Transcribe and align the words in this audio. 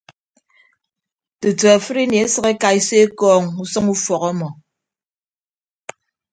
Tutu 1.39 1.65
afịdini 1.75 2.17
esʌk 2.23 2.45
ekaiso 2.53 2.95
ekọọñ 3.05 3.43
usʌñ 3.63 3.85
ufọk 3.93 4.21
ọmmọ. 4.31 4.49